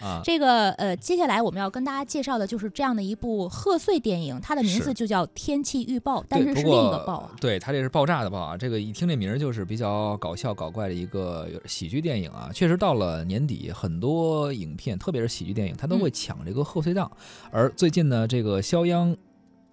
[0.00, 0.20] 啊。
[0.24, 7.30] 这个呃，接下来我们要跟大家介绍的就是这样的一部贺岁电影，它的名字就叫《天气预报》，但是是另一个报啊。
[7.40, 8.56] 对，它这是爆炸的爆啊！
[8.56, 12.50] 这个一听这名儿就是比较搞笑搞怪的一个喜剧电影啊。
[12.54, 17.10] 确实到了年底，很多影片，特别是喜剧电影，它都会抢这个贺岁档。
[17.50, 19.16] 而最近呢，这个肖央。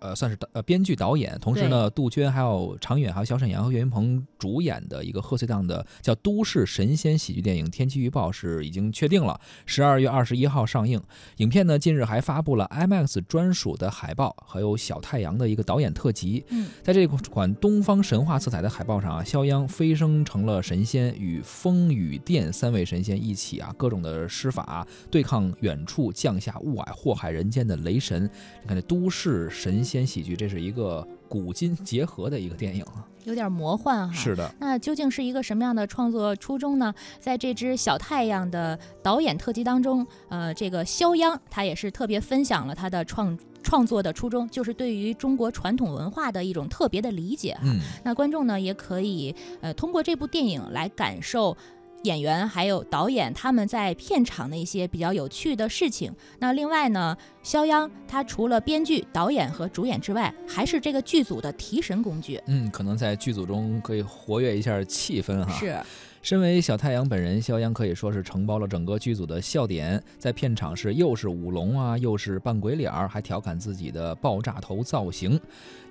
[0.02, 11.00] 呃，算是导呃编剧导演，同时呢，杜鹃还有常远还有小沈阳和岳云鹏主演的一个贺岁档的叫都市神仙喜剧电影《天气预报》是已经确定了，十二月二十一号上映。
[11.37, 16.43] 影片呢，近日还发布了 IMAX 专属的海报，还有小太阳的一个导演特辑。
[16.49, 28.24] 嗯，在这款东方神话色彩的海报上啊，肖央飞升成了神仙，与风雨电三位神仙一起啊，各种的施法对抗远处降下雾霭祸害人间的雷神。
[28.63, 33.05] 你看这都市神仙喜剧，这是一个古今结合的一个电影啊。
[33.25, 34.13] 有点魔幻哈。
[34.13, 36.94] 是的，那究竟是一个什么样的创作初衷呢？
[37.19, 47.61] 在这支小太阳的导演特辑当中，呃，这个肖央他也是特别分享了他的创创作的初衷，就是对于中国传统文化的一种特别的理解哈。
[47.66, 51.55] 嗯，那观众呢也可以呃通过这部电影来感受。
[52.03, 56.13] 演员还有导演他们在片场的一些比较有趣的事情。
[56.39, 62.41] 那另外呢，肖央他除了编剧、导演和主演之外，还是这个剧组的提神工具。
[62.47, 65.52] 嗯，可能在剧组中可以活跃一下气氛哈。
[65.53, 65.77] 是。
[66.22, 75.39] 身为小太阳本人，肖央可以说是承包了整个剧组的笑点，在片场是又是舞龙啊，又是扮鬼脸儿，还调侃自己的爆炸头造型。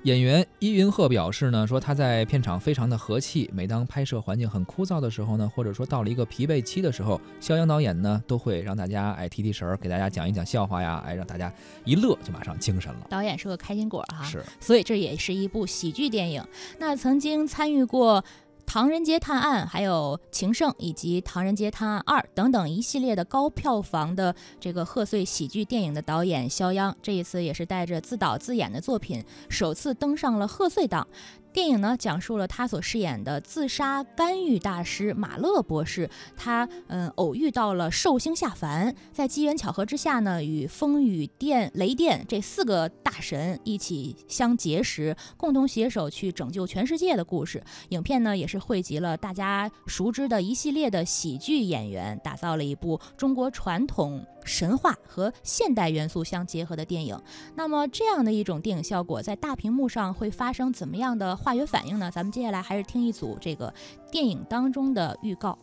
[0.05, 11.53] 演员伊云鹤表示呢，说他在片场非常的和气，每当拍摄环境很枯燥的时候呢，或者说到了一个疲惫期的时候，肖央导演呢都会让大家哎提提神儿，给大家讲一讲笑话呀，哎让大家
[11.84, 13.06] 一乐就马上精神了。
[13.11, 16.42] 导演是个开心果哈，是，所以这也是一部喜剧电影。
[16.78, 18.22] 那曾经参与过。
[18.72, 31.04] 《唐人街探案》还有《情圣》以及《唐人街探案二》等等一系列的高票房的这个贺岁喜剧电影的导演肖央，这一次也是带着自导自演的作品，首次登上了贺岁档。
[31.53, 47.62] 电影呢，讲述了他所饰演的自杀干预大师马勒博士，他嗯偶遇到了寿星下凡，在机缘巧合之下呢，与风雨电、雷电这四个大神一起相结识，共同携手去拯救全世界的故事。
[47.89, 54.25] 影片呢，也是汇集了大家熟知的一系列的喜剧演员，打造了一部中国传统。
[54.43, 57.21] 神话和现代元素相结合的电影，
[57.56, 62.11] 那么这样的一种电影效果，在大屏幕上会发生怎么样的化学反应呢？
[62.11, 63.73] 咱们接下来还是听一组这个
[64.12, 65.59] 电影当中的预告。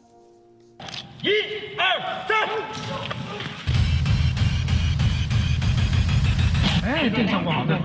[1.22, 1.30] 一
[1.78, 2.48] 二三！
[6.84, 7.78] 哎，这效果好的。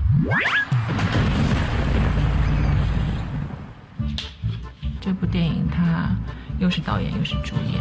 [4.99, 6.15] 这部电影他
[6.59, 7.79] 又是导演又是主演，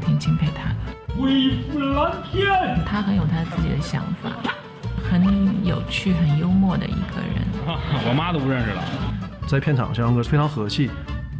[0.00, 0.76] 挺钦佩他的。
[1.14, 2.48] 恢复蓝天。
[2.86, 4.30] 他很有他自己的想法，
[5.10, 7.46] 很有趣、很幽默的一个人。
[8.08, 8.82] 我妈都不认识了。
[9.50, 10.88] 在片场，肖阳哥非常和气，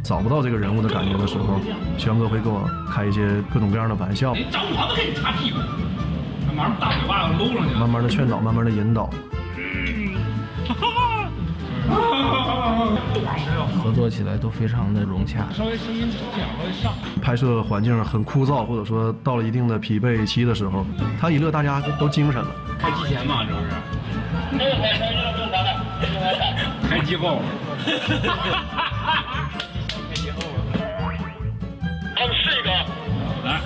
[0.03, 1.61] 找不到这个人物的感觉的时候，
[1.97, 4.35] 肖阳哥会跟我开一些各种各样的玩笑。
[4.51, 5.59] 找我都给你擦屁股，
[6.53, 7.73] 马上大嘴巴子搂上去。
[7.73, 9.09] 慢慢的劝导，慢慢的引导。
[13.81, 15.47] 合作起来都非常的融洽。
[15.53, 16.19] 稍微声音小，
[16.83, 16.93] 稍上。
[17.21, 20.85] 拍摄环境很枯燥，或者说到了一定的疲惫期的时候，
[21.17, 22.47] 他一乐，大家都精神了。
[22.77, 23.69] 开机前嘛，这不是？
[26.89, 27.39] 开机后。
[32.15, 32.69] 还有是一个。
[33.43, 33.61] 来。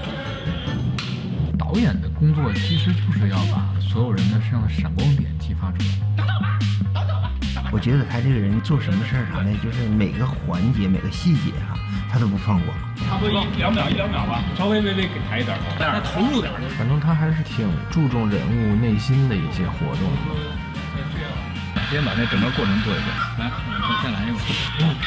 [1.58, 5.86] 导演的工作其实就是要把所有人的身上的闪光点激发出来。
[7.72, 12.74] 我觉得他这个人做什么事儿啥呢，就是每个环节、每个细节哈、啊，他都不放过。
[13.06, 16.54] 差不多一两秒一两秒吧，稍微微微给抬一点，再投入点。
[16.78, 20.55] 反正他还是挺注重人物内心的一些活动。
[21.96, 23.08] 先把那整个过程做一遍。
[23.40, 24.38] 来，我先来一个。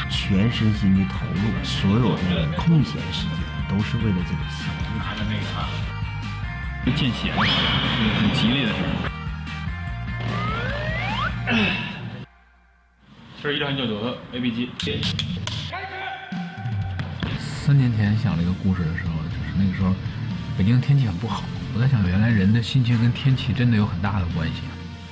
[0.09, 3.37] 全身心的投入，所有的空闲时间
[3.69, 4.65] 都是为了这个戏。
[4.97, 5.69] 他的那个啊，
[6.97, 8.79] 见血，很吉利的事。
[13.43, 14.71] 这是一战就有的 A B 机。
[17.37, 19.93] 三年前想这个故事的时候，就是那个时候，
[20.57, 21.43] 北京天气很不好。
[21.75, 24.63] 我在想，原来人的心情跟天气真的有很大的关系。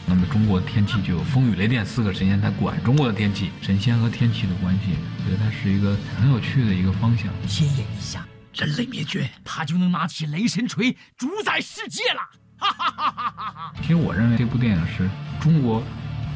[0.09, 7.27] 那么中国天气就有风雨雷电四个神仙，在管中国的天气，神仙和天气的关系，我觉得它是一个很有趣的一个方向。
[7.45, 12.21] 先演一下人类灭绝，他就能拿起雷神锤主宰世界了。
[12.57, 13.73] 哈哈哈哈哈哈！
[13.81, 15.09] 其实我认为这部电影是
[15.41, 15.83] 中国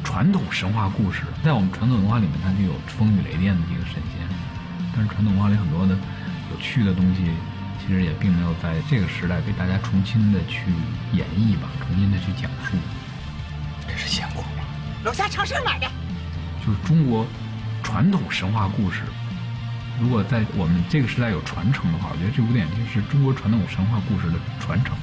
[0.04, 4.28] 传统神话故事，在我们传统文化里面，它就有风雨雷电的一个神仙。
[4.94, 5.96] 但是传统文化里很多的
[6.50, 7.24] 有趣的东西，
[7.80, 10.70] 其实也并没有在这个时代被大家重新的去
[11.14, 12.76] 演绎吧，重新的去讲述。
[13.92, 14.64] 这是现货吗？
[15.04, 15.86] 楼下超市买的。
[16.64, 17.26] 就是中国
[17.82, 19.02] 传统神话故事，
[20.00, 24.96] 如果在我们这个时代有传承的话，我觉得这部电影就是中国传统神话故事的传承。